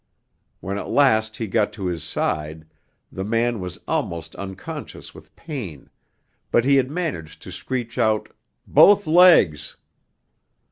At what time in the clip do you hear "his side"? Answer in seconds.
1.85-2.65